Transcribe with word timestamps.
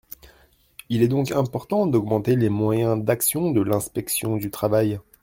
Il 0.89 1.03
est 1.03 1.07
donc 1.07 1.29
important 1.31 1.85
d’augmenter 1.85 2.35
les 2.35 2.49
moyens 2.49 2.99
d’action 3.03 3.51
de 3.51 3.61
l’inspection 3.61 4.35
du 4.35 4.49
travail. 4.49 4.99